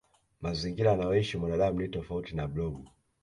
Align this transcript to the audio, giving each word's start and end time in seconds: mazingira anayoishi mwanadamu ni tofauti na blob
mazingira 0.41 0.91
anayoishi 0.91 1.37
mwanadamu 1.37 1.79
ni 1.81 1.87
tofauti 1.87 2.35
na 2.35 2.47
blob 2.47 2.87